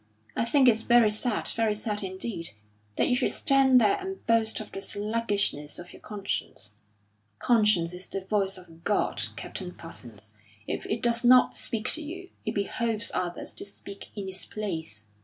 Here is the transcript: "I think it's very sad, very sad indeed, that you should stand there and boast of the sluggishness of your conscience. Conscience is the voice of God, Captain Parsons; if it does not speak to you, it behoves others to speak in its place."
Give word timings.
"I 0.35 0.45
think 0.45 0.67
it's 0.67 0.81
very 0.81 1.11
sad, 1.11 1.47
very 1.49 1.75
sad 1.75 2.01
indeed, 2.01 2.53
that 2.95 3.07
you 3.07 3.13
should 3.13 3.29
stand 3.29 3.79
there 3.79 3.97
and 3.99 4.25
boast 4.25 4.59
of 4.59 4.71
the 4.71 4.81
sluggishness 4.81 5.77
of 5.77 5.93
your 5.93 6.01
conscience. 6.01 6.73
Conscience 7.37 7.93
is 7.93 8.07
the 8.07 8.25
voice 8.25 8.57
of 8.57 8.83
God, 8.83 9.21
Captain 9.35 9.75
Parsons; 9.75 10.35
if 10.65 10.87
it 10.87 11.03
does 11.03 11.23
not 11.23 11.53
speak 11.53 11.87
to 11.91 12.01
you, 12.01 12.31
it 12.43 12.55
behoves 12.55 13.11
others 13.13 13.53
to 13.53 13.63
speak 13.63 14.09
in 14.15 14.27
its 14.27 14.43
place." 14.47 15.05